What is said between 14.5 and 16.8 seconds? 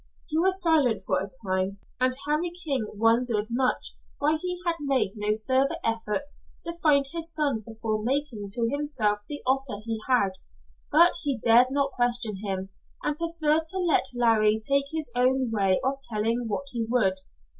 take his own way of telling what